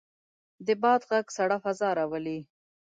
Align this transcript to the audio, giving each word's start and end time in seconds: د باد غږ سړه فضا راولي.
د 0.65 0.67
باد 0.81 1.01
غږ 1.09 1.25
سړه 1.37 1.57
فضا 1.63 1.89
راولي. 1.97 2.39